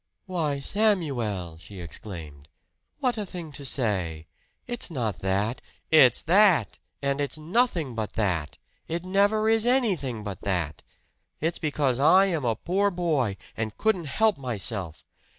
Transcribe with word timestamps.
"Why, 0.25 0.57
Samuel!" 0.57 1.59
she 1.59 1.79
exclaimed. 1.79 2.47
"What 3.01 3.19
a 3.19 3.25
thing 3.27 3.51
to 3.51 3.63
say! 3.63 4.25
It's 4.65 4.89
not 4.89 5.19
that" 5.19 5.61
"It's 5.91 6.23
that, 6.23 6.79
and 7.03 7.21
it's 7.21 7.37
nothing 7.37 7.93
but 7.93 8.13
that! 8.13 8.57
It 8.87 9.05
never 9.05 9.47
is 9.47 9.67
anything 9.67 10.23
but 10.23 10.41
that! 10.41 10.81
It's 11.39 11.59
because 11.59 11.99
I 11.99 12.25
am 12.25 12.43
a 12.45 12.55
poor 12.55 12.89
boy, 12.89 13.37
and 13.55 13.77
couldn't 13.77 14.05
help 14.05 14.39
myself! 14.39 15.05